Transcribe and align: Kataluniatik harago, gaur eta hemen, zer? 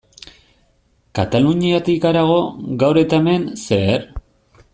Kataluniatik 1.19 2.07
harago, 2.13 2.39
gaur 2.85 3.01
eta 3.03 3.21
hemen, 3.21 3.47
zer? 3.67 4.11